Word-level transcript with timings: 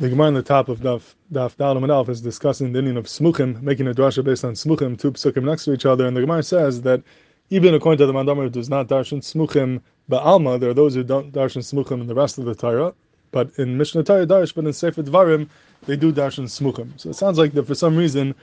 The 0.00 0.08
Gemara 0.08 0.28
on 0.28 0.34
the 0.34 0.44
top 0.44 0.68
of 0.68 0.78
Daf 0.78 1.16
Daf 1.32 1.56
Dalam 1.56 1.82
and 1.82 1.90
Alf 1.90 2.08
is 2.08 2.20
discussing 2.20 2.72
the 2.72 2.80
meaning 2.80 2.96
of 2.96 3.06
smuchim, 3.06 3.60
making 3.62 3.88
a 3.88 3.92
drasha 3.92 4.22
based 4.22 4.44
on 4.44 4.52
smuchim, 4.52 4.96
two 4.96 5.10
psukim 5.10 5.42
next 5.42 5.64
to 5.64 5.72
each 5.72 5.86
other, 5.86 6.06
and 6.06 6.16
the 6.16 6.20
Gemara 6.20 6.44
says 6.44 6.82
that 6.82 7.02
even 7.50 7.74
according 7.74 7.98
to 7.98 8.06
the 8.06 8.12
Mandamar 8.12 8.44
who 8.44 8.48
does 8.48 8.68
not 8.68 8.86
darshan 8.86 9.18
smuchim 9.18 9.80
ba'alma, 10.08 10.60
there 10.60 10.70
are 10.70 10.74
those 10.74 10.94
who 10.94 11.02
don't 11.02 11.32
darshan 11.32 11.64
smuchim 11.64 12.00
in 12.00 12.06
the 12.06 12.14
rest 12.14 12.38
of 12.38 12.44
the 12.44 12.54
Torah, 12.54 12.94
but 13.32 13.50
in 13.58 13.76
Mishnah 13.76 14.04
Torah 14.04 14.24
darsh, 14.24 14.54
but 14.54 14.64
in 14.66 14.72
Sefer 14.72 15.02
Dvarim 15.02 15.48
they 15.86 15.96
do 15.96 16.12
darshan 16.12 16.44
smuchim. 16.44 16.92
So 16.94 17.10
it 17.10 17.14
sounds 17.14 17.36
like 17.36 17.54
that 17.54 17.66
for 17.66 17.74
some 17.74 17.96
reason 17.96 18.36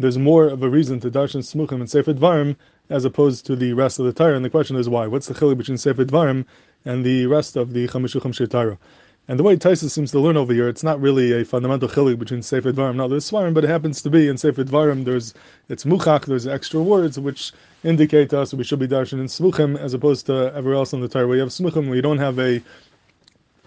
there's 0.00 0.18
more 0.18 0.48
of 0.48 0.64
a 0.64 0.68
reason 0.68 0.98
to 0.98 1.08
darshan 1.08 1.44
smuchim 1.44 1.80
in 1.80 1.86
Sefer 1.86 2.14
Dvarim 2.14 2.56
as 2.90 3.04
opposed 3.04 3.46
to 3.46 3.54
the 3.54 3.74
rest 3.74 4.00
of 4.00 4.06
the 4.06 4.12
Torah, 4.12 4.34
and 4.34 4.44
the 4.44 4.50
question 4.50 4.74
is 4.74 4.88
why? 4.88 5.06
What's 5.06 5.28
the 5.28 5.34
chiluk 5.34 5.56
between 5.56 5.78
Sefer 5.78 6.04
Dvarim 6.04 6.46
and 6.84 7.04
the 7.04 7.26
rest 7.26 7.54
of 7.54 7.74
the 7.74 7.86
Chamishu 7.86 8.20
Chamshir 8.20 8.50
Torah? 8.50 8.76
And 9.28 9.40
the 9.40 9.42
way 9.42 9.56
Taisa 9.56 9.90
seems 9.90 10.12
to 10.12 10.20
learn 10.20 10.36
over 10.36 10.52
here, 10.52 10.68
it's 10.68 10.84
not 10.84 11.00
really 11.00 11.32
a 11.32 11.44
fundamental 11.44 11.88
chilik 11.88 12.16
between 12.16 12.42
Sefer 12.42 12.72
Dvarim 12.72 12.90
and 12.90 13.00
other 13.00 13.16
Svarim, 13.16 13.54
but 13.54 13.64
it 13.64 13.70
happens 13.70 14.00
to 14.02 14.10
be 14.10 14.28
in 14.28 14.36
Sefer 14.36 14.62
Dvarim. 14.62 15.04
There's 15.04 15.34
it's 15.68 15.84
muchak. 15.84 16.26
There's 16.26 16.46
extra 16.46 16.80
words 16.80 17.18
which 17.18 17.52
indicate 17.82 18.30
to 18.30 18.40
us 18.40 18.54
we 18.54 18.62
should 18.62 18.78
be 18.78 18.86
darshan 18.86 19.14
in 19.14 19.26
smuchim 19.26 19.76
as 19.76 19.94
opposed 19.94 20.26
to 20.26 20.52
everywhere 20.54 20.76
else 20.76 20.92
in 20.92 21.00
the 21.00 21.08
Torah. 21.08 21.26
We 21.26 21.40
have 21.40 21.48
smuchim. 21.48 21.90
We 21.90 22.00
don't 22.00 22.18
have 22.18 22.38
a 22.38 22.62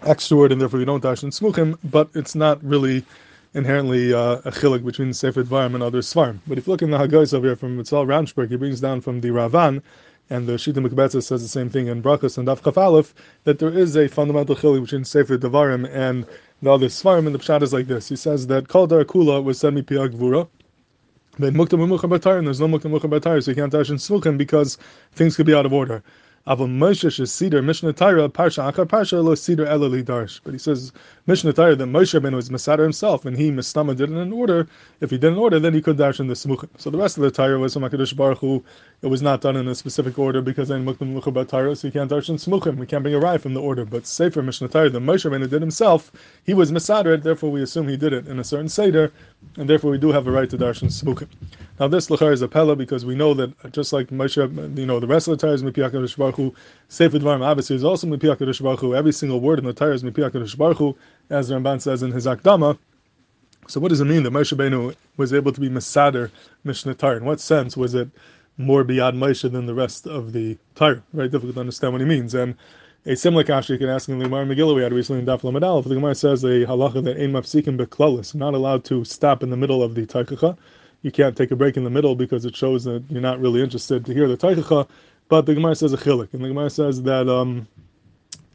extra 0.04 0.38
word, 0.38 0.52
and 0.52 0.60
therefore 0.60 0.78
we 0.78 0.86
don't 0.86 1.02
darshan 1.04 1.28
smuchim. 1.28 1.76
But 1.84 2.08
it's 2.14 2.34
not 2.34 2.62
really 2.64 3.04
inherently 3.54 4.12
uh, 4.12 4.36
a 4.44 4.50
chilik 4.50 4.84
between 4.84 5.12
Sefer 5.12 5.42
Dvarim 5.42 5.74
and 5.74 5.82
other 5.82 6.00
Svarim. 6.00 6.38
But 6.46 6.58
if 6.58 6.66
you 6.66 6.72
look 6.72 6.82
in 6.82 6.90
the 6.90 6.98
Hagais 6.98 7.34
over 7.34 7.46
here 7.48 7.56
from 7.56 7.76
Mitzal 7.76 8.06
Ramsberg, 8.06 8.50
he 8.50 8.56
brings 8.56 8.80
down 8.80 9.00
from 9.00 9.20
the 9.20 9.28
Ravan 9.28 9.82
and 10.30 10.46
the 10.46 10.52
Shita 10.52 10.86
Mekbetza 10.86 11.22
says 11.22 11.42
the 11.42 11.48
same 11.48 11.68
thing 11.68 11.88
in 11.88 12.02
Brachas 12.02 12.38
and 12.38 12.46
Daf 12.46 12.62
Chaf 12.62 13.14
that 13.44 13.58
there 13.58 13.76
is 13.76 13.96
a 13.96 14.08
fundamental 14.08 14.54
chili 14.54 14.80
between 14.80 15.04
Sefer 15.04 15.36
Devarim 15.36 15.90
and 15.92 16.24
the 16.62 16.70
other 16.70 16.86
Svarim, 16.86 17.26
and 17.26 17.34
the 17.34 17.38
Pshat 17.38 17.62
is 17.62 17.72
like 17.72 17.88
this. 17.88 18.08
He 18.08 18.16
says 18.16 18.46
that 18.46 18.68
Kol 18.68 18.86
Dar 18.86 19.04
Kula 19.04 19.42
was 19.42 19.58
semi 19.58 19.82
Piag 19.82 20.14
Gvura, 20.14 20.48
but 21.38 21.52
Mukta 21.52 21.76
Mucha 21.76 22.06
Batar, 22.06 22.38
and 22.38 22.46
there's 22.46 22.60
no 22.60 22.68
Mukta 22.68 22.88
Mucha 22.88 23.08
Batar, 23.08 23.42
so 23.42 23.50
you 23.50 23.56
can't 23.56 23.72
dash 23.72 23.90
in 23.90 23.96
Smuchim 23.96 24.38
because 24.38 24.78
things 25.12 25.36
could 25.36 25.46
be 25.46 25.54
out 25.54 25.66
of 25.66 25.72
order. 25.72 26.02
But 26.46 26.56
he 26.56 26.64
says 30.58 30.92
Mishnah 31.26 31.52
Torah 31.52 31.76
that 31.76 31.86
Moshe 31.86 32.22
Ben 32.22 32.34
was 32.34 32.50
Masada 32.50 32.82
himself, 32.82 33.26
and 33.26 33.36
he 33.36 33.50
Mistama 33.50 33.94
did 33.94 34.10
it 34.10 34.16
in 34.16 34.32
order. 34.32 34.66
If 35.02 35.10
he 35.10 35.18
did 35.18 35.34
in 35.34 35.38
order, 35.38 35.60
then 35.60 35.74
he 35.74 35.82
could 35.82 35.98
dash 35.98 36.18
in 36.18 36.28
the 36.28 36.34
Smuchim. 36.34 36.70
So 36.78 36.88
the 36.88 36.96
rest 36.96 37.18
of 37.18 37.24
the 37.24 37.30
Torah 37.30 37.58
was 37.58 37.74
from 37.74 37.82
Hakadosh 37.82 38.16
Baruch 38.16 38.38
Hu. 38.38 38.64
It 39.02 39.08
was 39.08 39.20
not 39.20 39.42
done 39.42 39.54
in 39.56 39.68
a 39.68 39.74
specific 39.74 40.18
order 40.18 40.40
because 40.40 40.68
then 40.68 40.84
Muktam 40.84 41.14
Muchabat 41.14 41.48
Torah, 41.48 41.76
so 41.76 41.88
you 41.88 41.92
can't 41.92 42.08
dash 42.08 42.30
in 42.30 42.36
Smuchim. 42.36 42.76
We 42.78 42.86
can't 42.86 43.02
bring 43.02 43.14
a 43.14 43.20
rye 43.20 43.36
from 43.36 43.52
the 43.52 43.60
order. 43.60 43.84
But 43.84 44.06
Sefer 44.06 44.42
Mishnah 44.42 44.68
Torah, 44.68 44.88
the 44.88 44.98
Moshe 44.98 45.30
Ben 45.30 45.42
did 45.42 45.52
himself, 45.52 46.10
he 46.44 46.54
was 46.54 46.72
Masada, 46.72 47.18
therefore 47.18 47.50
we 47.50 47.62
assume 47.62 47.86
he 47.86 47.98
did 47.98 48.14
it 48.14 48.26
in 48.26 48.38
a 48.38 48.44
certain 48.44 48.68
Seder, 48.68 49.12
and 49.56 49.68
therefore 49.68 49.90
we 49.90 49.98
do 49.98 50.10
have 50.10 50.26
a 50.26 50.30
right 50.30 50.48
to 50.48 50.56
dash 50.56 50.82
in 50.82 50.88
Smuchim. 50.88 51.28
Now 51.78 51.88
this 51.88 52.08
Lachar 52.08 52.32
is 52.32 52.42
a 52.42 52.48
Pella 52.48 52.76
because 52.76 53.04
we 53.04 53.14
know 53.14 53.34
that 53.34 53.72
just 53.72 53.92
like 53.92 54.08
Moshe, 54.08 54.78
you 54.78 54.86
know, 54.86 55.00
the 55.00 55.06
rest 55.06 55.28
of 55.28 55.38
the 55.38 55.46
Torah 55.46 55.54
is 55.54 55.62
Mipi 55.62 55.88
Hakadosh 55.88 56.16
Baruch 56.30 56.54
Hu, 56.54 56.54
Sefer 56.88 57.18
Dvarim 57.18 57.42
obviously 57.42 57.76
is 57.76 57.84
also 57.84 58.06
Mipi 58.06 58.34
HaKadosh 58.34 58.62
Baruch 58.62 58.80
Hu. 58.80 58.94
Every 58.94 59.12
single 59.12 59.40
word 59.40 59.58
in 59.58 59.64
the 59.64 59.72
Torah 59.72 59.94
is 59.94 60.02
Mipi 60.02 60.28
HaKadosh 60.28 60.56
Baruch 60.56 60.78
Hu, 60.78 60.96
as 61.28 61.48
the 61.48 61.54
Ramban 61.56 61.80
says 61.80 62.02
in 62.02 62.12
his 62.12 62.26
Akdama. 62.26 62.78
So 63.68 63.80
what 63.80 63.88
does 63.88 64.00
it 64.00 64.06
mean 64.06 64.22
that 64.24 64.32
Moshe 64.32 64.56
Benu 64.56 64.94
was 65.16 65.32
able 65.32 65.52
to 65.52 65.60
be 65.60 65.68
Masader 65.68 66.30
Mishnah 66.64 66.94
Torah? 66.94 67.16
In 67.16 67.24
what 67.24 67.40
sense 67.40 67.76
was 67.76 67.94
it 67.94 68.08
more 68.58 68.84
beyond 68.84 69.20
Moshe 69.20 69.50
than 69.50 69.66
the 69.66 69.74
rest 69.74 70.06
of 70.06 70.32
the 70.32 70.56
Torah? 70.74 71.02
Very 71.12 71.28
difficult 71.28 71.54
to 71.54 71.60
understand 71.60 71.92
what 71.92 72.00
he 72.00 72.06
means. 72.06 72.34
And 72.34 72.54
a 73.06 73.16
similar 73.16 73.44
question 73.44 73.74
you 73.74 73.78
can 73.78 73.88
ask 73.88 74.08
in 74.08 74.18
the 74.18 74.24
Gemara 74.24 74.44
Megillah 74.44 74.74
we 74.74 74.82
had 74.82 74.92
recently 74.92 75.20
in 75.20 75.26
Daf 75.26 75.44
Lamed. 75.44 75.62
The 75.62 75.94
Gemara 75.94 76.14
says 76.14 76.44
a 76.44 76.66
halacha 76.66 77.02
that 77.04 77.16
ein 77.16 77.32
mafsikim 77.32 77.78
beklalis, 77.78 78.34
not 78.34 78.54
allowed 78.54 78.84
to 78.84 79.04
stop 79.04 79.42
in 79.42 79.50
the 79.50 79.56
middle 79.56 79.82
of 79.82 79.94
the 79.94 80.06
taichacha. 80.06 80.56
You 81.02 81.10
can't 81.10 81.36
take 81.36 81.50
a 81.50 81.56
break 81.56 81.76
in 81.76 81.84
the 81.84 81.90
middle 81.90 82.14
because 82.14 82.44
it 82.44 82.54
shows 82.54 82.84
that 82.84 83.02
you're 83.08 83.22
not 83.22 83.40
really 83.40 83.62
interested 83.62 84.04
to 84.04 84.12
hear 84.12 84.28
the 84.28 84.36
taichacha. 84.36 84.86
But 85.30 85.46
the 85.46 85.54
Gemara 85.54 85.76
says 85.76 85.92
a 85.92 85.96
chilik, 85.96 86.34
and 86.34 86.44
the 86.44 86.48
Gemara 86.48 86.68
says 86.70 87.04
that 87.04 87.28
um, 87.28 87.68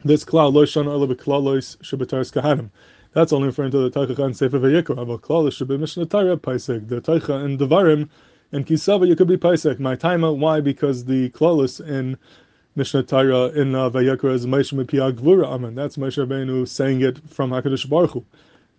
this 0.04 0.26
klal 0.26 0.52
lo 0.52 0.64
shana 0.66 0.88
ala 0.88 1.08
beklalois 1.08 1.78
shebetaris 1.78 2.30
kahanim. 2.30 2.68
That's 3.14 3.32
only 3.32 3.46
referring 3.46 3.70
to 3.70 3.88
the 3.88 3.90
taicha 3.90 4.18
and 4.18 4.36
sefer 4.36 4.60
vayikra. 4.60 5.06
But 5.06 5.50
should 5.54 5.68
be 5.68 5.78
mishnah 5.78 6.04
Torah 6.04 6.36
paisek. 6.36 6.86
The 6.86 7.00
taicha 7.00 7.42
and 7.42 7.58
devarim 7.58 8.10
and 8.52 8.66
kisava 8.66 9.08
you 9.08 9.16
could 9.16 9.26
be 9.26 9.38
paisek. 9.38 9.80
My 9.80 9.96
taima 9.96 10.36
why? 10.36 10.60
Because 10.60 11.06
the 11.06 11.30
klalis 11.30 11.80
in 11.80 12.18
Mishnah 12.74 13.04
Torah 13.04 13.46
in 13.58 13.74
uh, 13.74 13.88
Vayikra 13.88 14.34
is 14.34 14.44
Moshe 14.44 14.74
Mepia 14.74 15.10
Gvura 15.10 15.46
Amen. 15.46 15.74
That's 15.74 15.96
Moshe 15.96 16.68
saying 16.68 17.00
it 17.00 17.26
from 17.30 17.52
Hakadosh 17.52 17.88
Baruch 17.88 18.10
Hu. 18.10 18.24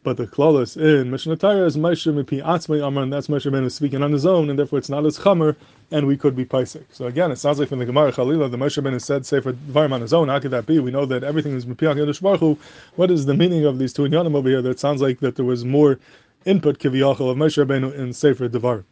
But 0.08 0.16
the 0.16 0.26
klaus 0.26 0.78
in 0.78 1.12
Mishnah 1.12 1.36
Torah 1.36 1.66
is 1.66 1.76
Moshe 1.76 2.10
Mipi 2.14 2.42
Atzmei 2.42 2.82
Amar, 2.82 3.04
and 3.04 3.12
that's 3.12 3.28
Moshe 3.28 3.52
Rabbeinu 3.52 3.70
speaking 3.70 4.02
on 4.02 4.14
his 4.14 4.26
own, 4.26 4.50
and 4.50 4.58
therefore 4.58 4.80
it's 4.80 4.88
not 4.88 5.06
as 5.06 5.20
chamer, 5.20 5.58
and 5.92 6.08
we 6.08 6.16
could 6.16 6.34
be 6.34 6.46
paisik. 6.46 6.86
So 6.94 7.08
again, 7.08 7.30
it 7.30 7.36
sounds 7.36 7.60
like 7.60 7.68
from 7.68 7.80
the 7.80 7.86
Gemara 7.86 8.14
Chalila, 8.14 8.50
the 8.50 8.56
Moshe 8.56 8.82
Rabbeinu 8.82 9.02
said 9.02 9.26
Sefer 9.26 9.52
Dvarim 9.52 9.92
on 9.92 10.00
his 10.00 10.14
own. 10.14 10.30
How 10.30 10.40
could 10.40 10.52
that 10.52 10.66
be? 10.66 10.80
We 10.80 10.92
know 10.92 11.06
that 11.06 11.26
everything 11.26 11.58
is 11.58 11.66
Mipi 11.66 11.94
Hakadosh 11.94 12.22
Baruch 12.22 12.40
Hu. 12.40 12.58
What 12.96 13.12
is 13.12 13.26
the 13.26 13.34
meaning 13.34 13.66
of 13.66 13.80
these 13.80 13.92
two 13.92 14.04
inyanim 14.04 14.34
over 14.34 14.48
here? 14.48 14.62
That 14.62 14.70
it 14.70 14.80
sounds 14.80 15.02
like 15.02 15.20
that 15.20 15.36
there 15.36 15.44
was 15.44 15.66
more 15.66 16.00
input 16.46 16.80
kiviyachol 16.80 17.30
of 17.30 17.36
Moshe 17.36 17.62
Rabbeinu 17.62 17.94
in 17.94 18.14
Sefer 18.14 18.48
Dvarim. 18.48 18.86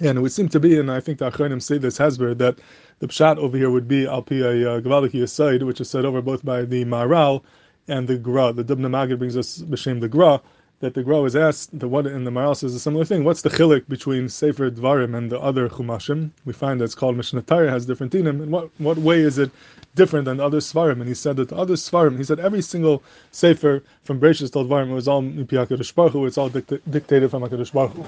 And 0.00 0.18
it 0.18 0.20
would 0.20 0.32
seem 0.32 0.50
to 0.50 0.60
be, 0.60 0.78
and 0.78 0.90
I 0.90 1.00
think 1.00 1.20
the 1.20 1.30
Achronim 1.30 1.62
say 1.62 1.78
this 1.78 1.98
Hasber, 1.98 2.36
that 2.36 2.58
the 2.98 3.08
pshat 3.08 3.38
over 3.38 3.56
here 3.56 3.70
would 3.70 3.88
be 3.88 4.06
al 4.06 4.20
pi 4.20 4.34
a 4.34 4.76
uh, 4.76 4.80
Gavaliki 4.82 5.64
which 5.64 5.80
is 5.80 5.88
said 5.88 6.04
over 6.04 6.20
both 6.20 6.44
by 6.44 6.66
the 6.66 6.84
Maral 6.84 7.42
and 7.90 8.08
the 8.08 8.16
Gra. 8.16 8.52
The 8.52 8.64
Dubna 8.64 8.88
Magid 8.88 9.18
brings 9.18 9.36
us 9.36 9.58
b'shem 9.58 10.00
the 10.00 10.08
Gra, 10.08 10.40
that 10.80 10.94
the 10.94 11.02
Gra 11.02 11.20
was 11.20 11.36
asked, 11.36 11.78
the 11.78 11.88
one 11.88 12.06
in 12.06 12.24
the 12.24 12.30
Maral 12.30 12.56
says 12.56 12.74
a 12.74 12.80
similar 12.80 13.04
thing. 13.04 13.24
What's 13.24 13.42
the 13.42 13.50
chilik 13.50 13.86
between 13.88 14.28
Sefer 14.28 14.70
Dvarim 14.70 15.14
and 15.14 15.30
the 15.30 15.38
other 15.38 15.68
Chumashim? 15.68 16.30
We 16.46 16.54
find 16.54 16.80
that 16.80 16.84
it's 16.84 16.94
called 16.94 17.16
Mishnah 17.16 17.42
Torah, 17.42 17.70
has 17.70 17.84
different 17.84 18.12
dinim. 18.12 18.42
In 18.42 18.50
what, 18.50 18.70
what 18.78 18.96
way 18.96 19.20
is 19.20 19.36
it 19.36 19.50
different 19.94 20.24
than 20.24 20.38
the 20.38 20.44
other 20.44 20.58
Svarim? 20.58 21.00
And 21.00 21.08
he 21.08 21.14
said 21.14 21.36
that 21.36 21.50
the 21.50 21.56
other 21.56 21.74
Svarim, 21.74 22.16
he 22.16 22.24
said 22.24 22.40
every 22.40 22.62
single 22.62 23.02
Sefer 23.30 23.82
from 24.04 24.18
Bereshit 24.18 24.52
till 24.52 24.64
Dvarim 24.64 24.94
was 24.94 25.06
all 25.06 25.22
Mipi 25.22 25.56
Baruch 25.94 26.26
it's 26.26 26.38
all 26.38 26.48
dicta- 26.48 26.80
dictated 26.88 27.30
from 27.30 27.42
HaKadosh 27.42 27.72
Baruch. 27.72 28.06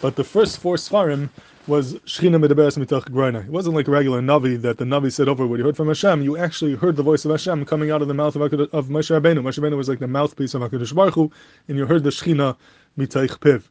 But 0.00 0.16
the 0.16 0.24
first 0.24 0.58
four 0.60 0.76
Svarim 0.76 1.28
was 1.66 1.94
Shechina 2.06 2.42
Medaberes 2.42 2.78
Mitach 2.78 3.10
Groina. 3.10 3.44
It 3.44 3.50
wasn't 3.50 3.74
like 3.74 3.86
a 3.86 3.90
regular 3.90 4.22
Navi 4.22 4.60
that 4.62 4.78
the 4.78 4.84
Navi 4.84 5.12
said 5.12 5.28
over 5.28 5.46
what 5.46 5.58
he 5.58 5.64
heard 5.64 5.76
from 5.76 5.88
Hashem. 5.88 6.22
You 6.22 6.38
actually 6.38 6.74
heard 6.74 6.96
the 6.96 7.02
voice 7.02 7.26
of 7.26 7.30
Hashem 7.30 7.66
coming 7.66 7.90
out 7.90 8.00
of 8.00 8.08
the 8.08 8.14
mouth 8.14 8.34
of, 8.34 8.42
of 8.42 8.86
Moshe 8.88 9.10
Rabbeinu. 9.10 9.42
Moshe 9.42 9.58
Rabbeinu 9.58 9.76
was 9.76 9.90
like 9.90 9.98
the 9.98 10.08
mouthpiece 10.08 10.54
of 10.54 10.62
HaKadosh 10.62 10.94
Baruch 10.94 11.14
Hu, 11.14 11.30
and 11.68 11.76
you 11.76 11.84
heard 11.84 12.02
the 12.02 12.10
Shechina 12.10 12.56
Mitach 12.98 13.38
Piv. 13.40 13.64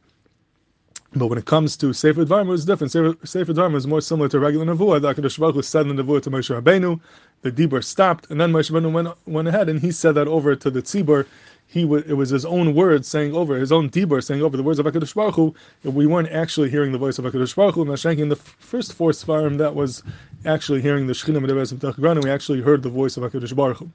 But 1.16 1.26
when 1.26 1.38
it 1.38 1.46
comes 1.46 1.76
to 1.78 1.92
Sefer 1.92 2.24
Dvarim, 2.24 2.42
it 2.42 2.50
was 2.50 2.64
different. 2.64 2.92
Sefer, 2.92 3.16
Sefer 3.24 3.52
Dvarim 3.52 3.74
is 3.74 3.88
more 3.88 4.00
similar 4.00 4.28
to 4.28 4.38
regular 4.38 4.64
Nevuah. 4.64 5.00
The 5.00 5.12
HaKadosh 5.12 5.40
Baruch 5.40 5.56
Hu 5.56 5.62
said 5.62 5.88
in 5.88 5.96
the 5.96 6.04
Nevuah 6.04 6.22
to 6.22 6.30
Moshe 6.30 6.62
Rabbeinu, 6.62 7.00
the 7.42 7.50
Dibur 7.50 7.82
stopped, 7.82 8.30
and 8.30 8.40
then 8.40 8.52
Moshe 8.52 8.70
Rabbeinu 8.70 8.92
went, 8.92 9.08
went 9.26 9.48
ahead 9.48 9.68
and 9.68 9.80
he 9.80 9.90
said 9.90 10.14
that 10.14 10.28
over 10.28 10.54
to 10.54 10.70
the 10.70 10.80
Tzibur, 10.80 11.26
he 11.70 11.82
w- 11.82 12.02
it 12.04 12.14
was 12.14 12.30
his 12.30 12.44
own 12.44 12.74
words 12.74 13.06
saying 13.06 13.32
over 13.32 13.56
his 13.56 13.70
own 13.70 13.88
dibur 13.90 14.20
saying 14.20 14.42
over 14.42 14.56
the 14.56 14.62
words 14.62 14.80
of 14.80 14.86
Hakadosh 14.86 15.14
Baruch 15.14 15.36
Hu. 15.36 15.54
We 15.84 16.04
weren't 16.04 16.28
actually 16.30 16.68
hearing 16.68 16.90
the 16.90 16.98
voice 16.98 17.16
of 17.16 17.24
Hakadosh 17.24 17.54
Baruch 17.54 17.76
Hu. 17.76 17.84
Mashenki 17.84 18.18
in 18.18 18.28
the 18.28 18.34
first 18.34 18.92
four 18.92 19.12
svarim 19.12 19.56
that 19.58 19.76
was 19.76 20.02
actually 20.44 20.82
hearing 20.82 21.06
the 21.06 21.12
Shechina 21.12 21.38
Medeves 21.38 21.72
Tachgran, 21.74 22.24
we 22.24 22.28
actually 22.28 22.60
heard 22.60 22.82
the 22.82 22.88
voice 22.88 23.16
of 23.16 23.22
Hakadosh 23.22 23.54
Baruch 23.54 23.76
Hu. 23.76 23.90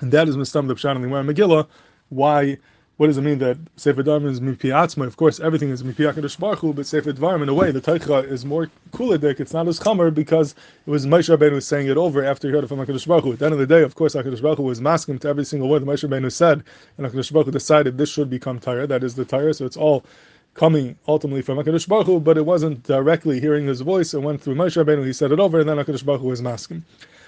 And 0.00 0.10
that 0.10 0.28
is 0.28 0.36
Mistam 0.36 0.66
the 0.66 0.74
Pshat 0.74 0.96
in 0.96 1.02
the 1.02 1.08
Megillah. 1.08 1.68
Why? 2.08 2.58
What 2.98 3.06
does 3.06 3.16
it 3.16 3.22
mean 3.22 3.38
that 3.38 3.56
Sefer 3.76 4.02
Dvarim 4.02 4.26
is 4.26 4.40
mipi 4.40 4.68
atzma? 4.68 5.06
Of 5.06 5.16
course, 5.16 5.40
everything 5.40 5.70
is 5.70 5.82
mipi 5.82 6.12
Hakadosh 6.12 6.38
Baruch 6.38 6.58
Hu, 6.58 6.74
but 6.74 6.86
Sefer 6.86 7.14
Dvarim, 7.14 7.42
in 7.42 7.48
a 7.48 7.54
way, 7.54 7.70
the 7.70 7.80
Teicha 7.80 8.30
is 8.30 8.44
more 8.44 8.70
kulidik. 8.92 9.40
It's 9.40 9.54
not 9.54 9.66
as 9.66 9.80
chamer 9.80 10.12
because 10.12 10.54
it 10.86 10.90
was 10.90 11.06
Moshe 11.06 11.34
Rabbeinu 11.34 11.62
saying 11.62 11.88
it 11.88 11.96
over 11.96 12.22
after 12.22 12.48
he 12.48 12.54
heard 12.54 12.64
it 12.64 12.66
from 12.66 12.78
Hakadosh 12.78 13.06
Baruch 13.06 13.24
Hu. 13.24 13.32
At 13.32 13.38
the 13.38 13.46
end 13.46 13.54
of 13.54 13.60
the 13.60 13.66
day, 13.66 13.82
of 13.82 13.94
course, 13.94 14.14
Hakadosh 14.14 14.42
Baruch 14.42 14.58
Hu 14.58 14.64
was 14.64 14.82
masking 14.82 15.18
to 15.20 15.28
every 15.28 15.44
single 15.46 15.70
word 15.70 15.80
that 15.80 15.86
Moshe 15.86 16.06
Rabbeinu 16.06 16.30
said, 16.30 16.64
and 16.98 17.06
Hakadosh 17.06 17.32
Baruch 17.32 17.46
Hu 17.46 17.52
decided 17.52 17.96
this 17.96 18.10
should 18.10 18.28
become 18.28 18.60
Torah. 18.60 18.86
That 18.86 19.02
is 19.02 19.14
the 19.14 19.24
Torah. 19.24 19.54
So 19.54 19.64
it's 19.64 19.78
all 19.78 20.04
coming 20.52 20.98
ultimately 21.08 21.40
from 21.40 21.56
Hakadosh 21.56 21.88
Baruch 21.88 22.06
Hu, 22.06 22.20
but 22.20 22.36
it 22.36 22.44
wasn't 22.44 22.82
directly 22.82 23.40
hearing 23.40 23.66
his 23.66 23.80
voice. 23.80 24.12
It 24.12 24.20
went 24.20 24.42
through 24.42 24.56
Moshe 24.56 24.76
Rabbeinu. 24.76 25.06
He 25.06 25.14
said 25.14 25.32
it 25.32 25.40
over, 25.40 25.60
and 25.60 25.68
then 25.68 25.78
Hakadosh 25.78 26.04
Baruch 26.04 26.20
Hu 26.20 26.28
was 26.28 26.42
masking. 26.42 26.84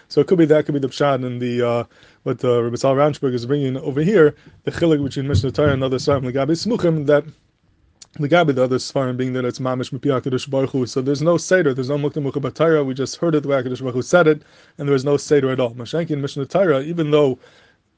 So 0.08 0.20
it 0.20 0.26
could 0.26 0.38
be 0.38 0.44
that 0.46 0.66
could 0.66 0.74
be 0.74 0.80
the 0.80 0.88
pshat 0.88 1.24
and 1.24 1.40
the 1.40 1.62
uh, 1.62 1.84
what 2.24 2.44
uh, 2.44 2.62
Rabbi 2.62 2.76
Sal 2.76 2.94
Ranschburg 2.94 3.34
is 3.34 3.46
bringing 3.46 3.76
over 3.76 4.00
here, 4.00 4.34
the 4.64 4.70
chilik 4.70 5.02
between 5.02 5.28
Mishnah 5.28 5.52
Torah 5.52 5.72
and 5.72 5.84
other 5.84 5.98
Svarim 5.98 6.30
Legabi 6.30 6.52
Smuchim 6.52 7.06
that 7.06 7.24
Legabi 8.18 8.54
the 8.54 8.62
other 8.62 8.78
Svarim 8.78 9.16
being 9.16 9.32
that 9.32 9.44
it's 9.44 9.58
Mamish 9.58 9.90
Mipi 9.90 10.08
Hakadosh 10.08 10.48
Baruch 10.48 10.70
Hu. 10.70 10.86
So 10.86 11.02
there's 11.02 11.20
no 11.20 11.36
seder, 11.36 11.74
there's 11.74 11.88
no 11.88 11.98
Mukta 11.98 12.22
Mukha 12.22 12.86
We 12.86 12.94
just 12.94 13.16
heard 13.16 13.34
it 13.34 13.42
the 13.42 13.48
way 13.48 13.60
Hakadosh 13.60 13.80
Baruch 13.80 13.94
Hu 13.94 14.02
said 14.02 14.28
it, 14.28 14.42
and 14.78 14.88
there 14.88 14.92
was 14.92 15.04
no 15.04 15.16
seder 15.16 15.50
at 15.50 15.58
all. 15.58 15.72
Mashenki 15.74 16.10
and 16.10 16.22
Mishnah 16.22 16.46
Torah, 16.46 16.80
even 16.80 17.10
though 17.10 17.38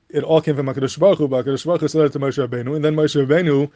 it 0.08 0.24
all 0.24 0.40
came 0.40 0.56
from 0.56 0.66
Hakadosh 0.66 0.98
Baruch 0.98 1.18
Hu, 1.18 1.28
Hakadosh 1.28 1.66
Baruch 1.66 1.82
Hu 1.82 1.88
said 1.88 2.06
it 2.06 2.12
to 2.12 2.18
Moshe 2.18 2.46
Rabbeinu, 2.46 2.76
and 2.76 2.84
then 2.84 2.96
Moshe 2.96 3.26
Rabbeinu 3.26 3.70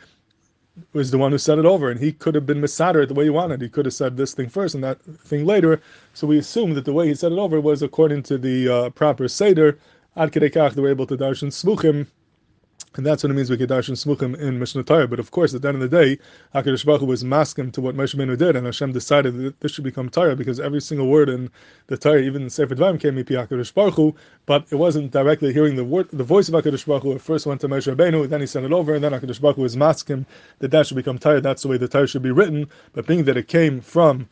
was 0.93 1.11
the 1.11 1.19
one 1.19 1.33
who 1.33 1.39
said 1.39 1.59
it 1.59 1.67
over, 1.67 1.91
and 1.91 2.01
he 2.01 2.13
could 2.13 2.35
have 2.35 2.47
been 2.47 2.61
misader 2.61 3.07
the 3.07 3.15
way 3.15 3.25
he 3.25 3.31
wanted. 3.31 3.61
He 3.61 3.69
could 3.69 3.87
have 3.87 3.95
said 3.95 4.17
this 4.17 4.35
thing 4.35 4.49
first 4.49 4.75
and 4.75 4.85
that 4.85 5.01
thing 5.03 5.45
later. 5.45 5.81
So 6.15 6.27
we 6.27 6.39
assume 6.39 6.75
that 6.75 6.85
the 6.85 6.93
way 6.93 7.09
he 7.09 7.15
said 7.15 7.33
it 7.33 7.39
over 7.39 7.61
was 7.61 7.83
according 7.83 8.23
to 8.25 8.39
the 8.39 8.69
uh, 8.69 8.91
proper 8.91 9.29
seder. 9.29 9.79
Ad 10.17 10.33
kedekach, 10.33 10.75
they 10.75 10.83
were 10.83 10.89
able 10.89 11.07
to 11.07 11.17
darshan 11.17 11.49
smuchim 11.49 12.07
And 12.97 13.07
that's 13.07 13.23
what 13.23 13.31
it 13.31 13.35
means 13.35 13.49
we 13.49 13.57
get 13.57 13.71
darshan 13.71 13.93
smuchim 13.93 14.37
in 14.37 14.59
Mishnah 14.59 14.83
Torah. 14.83 15.07
But 15.07 15.21
of 15.21 15.31
course, 15.31 15.55
at 15.55 15.63
the 15.63 15.69
end 15.69 15.81
of 15.81 15.89
the 15.89 15.97
day, 15.97 16.19
Hakadosh 16.55 16.85
Baruch 16.85 17.03
Hu 17.03 17.07
was 17.07 17.25
masking 17.25 17.71
to 17.71 17.81
what 17.81 17.95
Moshe 17.95 18.17
Rabbeinu 18.17 18.37
did, 18.37 18.57
and 18.57 18.67
Hashem 18.67 18.93
decided 18.93 19.37
that 19.39 19.61
this 19.61 19.71
should 19.71 19.85
become 19.85 20.09
Torah 20.09 20.35
because 20.35 20.59
every 20.59 20.81
single 20.81 21.07
word 21.07 21.29
in 21.29 21.51
the 21.87 21.97
Torah, 21.97 22.21
even 22.21 22.43
in 22.43 22.51
Sefer 22.51 22.75
Dvarim, 22.75 22.99
came 22.99 23.15
from 23.15 23.25
Hakadosh 23.25 23.73
Baruch 23.73 23.95
Hu, 23.95 24.15
but 24.45 24.67
it 24.71 24.75
wasn't 24.75 25.13
directly 25.13 25.53
hearing 25.53 25.77
the 25.77 25.85
word, 25.85 26.09
the 26.13 26.25
voice 26.25 26.49
of 26.49 26.55
Hakadosh 26.55 26.85
Baruch 26.85 27.05
Hu. 27.05 27.13
It 27.13 27.21
first 27.21 27.47
went 27.47 27.61
to 27.61 27.69
Moshe 27.69 27.95
Rabbeinu, 27.95 28.29
then 28.29 28.41
he 28.41 28.47
sent 28.49 28.67
it 28.67 28.73
over, 28.73 28.93
and 28.93 29.05
then 29.05 29.13
Hakadosh 29.13 29.41
Baruch 29.41 29.57
Hu 29.57 29.63
was 29.63 29.77
masking 29.77 30.27
that 30.59 30.73
that 30.73 30.89
should 30.89 30.97
become 30.97 31.17
Torah. 31.17 31.41
That's 31.41 31.63
the 31.63 31.69
way 31.69 31.77
the 31.77 31.87
Torah 31.87 32.09
should 32.09 32.23
be 32.23 32.33
written. 32.33 32.69
But 32.93 33.07
being 33.07 33.23
that 33.25 33.37
it 33.37 33.47
came 33.47 33.81
from 33.81 34.29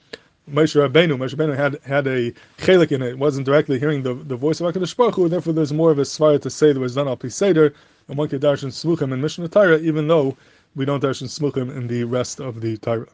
Moshe 0.51 0.75
Rabbeinu, 0.75 1.17
Moshe 1.17 1.37
Rabbeinu 1.37 1.57
had 1.57 1.79
had 1.85 2.09
a 2.09 2.33
chelik 2.57 2.91
in 2.91 3.03
it. 3.03 3.11
it 3.11 3.19
wasn't 3.19 3.47
directly 3.47 3.79
hearing 3.79 4.03
the, 4.03 4.15
the 4.15 4.37
voice 4.37 4.61
of 4.61 4.75
Hakadosh 4.75 4.97
Baruch 4.97 5.15
Hu. 5.15 5.29
Therefore, 5.29 5.53
there's 5.53 5.73
more 5.73 5.93
of 5.93 6.01
a 6.01 6.03
svara 6.03 6.43
to 6.43 6.51
say 6.51 6.73
that 6.73 6.81
was 6.81 6.97
done 6.97 7.07
al 7.07 7.21
Seder, 7.29 7.73
and 8.09 8.17
one 8.19 8.29
could 8.29 8.43
darshan 8.43 8.71
smuchim 8.71 9.13
in 9.13 9.21
Mishnah 9.21 9.49
Torah, 9.49 9.79
even 9.79 10.09
though 10.09 10.37
we 10.75 10.85
don't 10.85 11.03
darshan 11.03 11.29
smuchim 11.29 11.75
in 11.77 11.87
the 11.87 12.05
rest 12.05 12.41
of 12.41 12.61
the 12.61 12.77
Torah. 12.79 13.09